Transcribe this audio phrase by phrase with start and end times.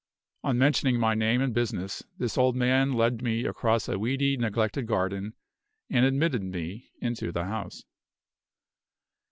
[0.43, 4.87] On mentioning my name and business, this old man led me across a weedy, neglected
[4.87, 5.35] garden,
[5.91, 7.83] and admitted me into the house.